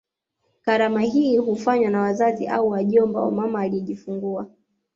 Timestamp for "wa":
3.21-3.31